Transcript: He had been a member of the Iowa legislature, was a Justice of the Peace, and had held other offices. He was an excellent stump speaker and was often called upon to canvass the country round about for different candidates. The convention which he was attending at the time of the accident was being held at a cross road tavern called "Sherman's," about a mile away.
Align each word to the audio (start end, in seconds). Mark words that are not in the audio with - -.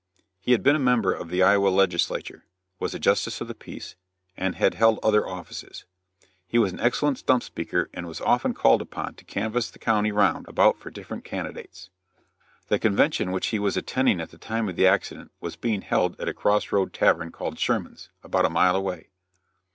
He 0.39 0.53
had 0.53 0.63
been 0.63 0.75
a 0.75 0.79
member 0.79 1.13
of 1.13 1.29
the 1.29 1.43
Iowa 1.43 1.69
legislature, 1.69 2.43
was 2.79 2.95
a 2.95 2.97
Justice 2.99 3.39
of 3.39 3.47
the 3.47 3.53
Peace, 3.53 3.95
and 4.35 4.55
had 4.55 4.73
held 4.73 4.97
other 5.03 5.27
offices. 5.27 5.85
He 6.47 6.57
was 6.57 6.73
an 6.73 6.79
excellent 6.79 7.19
stump 7.19 7.43
speaker 7.43 7.87
and 7.93 8.07
was 8.07 8.19
often 8.19 8.55
called 8.55 8.81
upon 8.81 9.13
to 9.13 9.23
canvass 9.23 9.69
the 9.69 9.77
country 9.77 10.11
round 10.11 10.47
about 10.47 10.79
for 10.79 10.89
different 10.89 11.23
candidates. 11.23 11.91
The 12.67 12.79
convention 12.79 13.31
which 13.31 13.49
he 13.49 13.59
was 13.59 13.77
attending 13.77 14.19
at 14.19 14.31
the 14.31 14.39
time 14.39 14.67
of 14.67 14.75
the 14.75 14.87
accident 14.87 15.31
was 15.39 15.55
being 15.55 15.83
held 15.83 16.19
at 16.19 16.27
a 16.27 16.33
cross 16.33 16.71
road 16.71 16.93
tavern 16.93 17.31
called 17.31 17.59
"Sherman's," 17.59 18.09
about 18.23 18.45
a 18.45 18.49
mile 18.49 18.75
away. 18.75 19.09